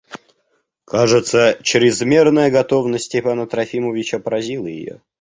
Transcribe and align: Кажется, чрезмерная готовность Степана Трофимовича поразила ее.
Кажется, 0.85 1.59
чрезмерная 1.61 2.49
готовность 2.49 3.05
Степана 3.05 3.45
Трофимовича 3.45 4.17
поразила 4.17 4.65
ее. 4.65 4.99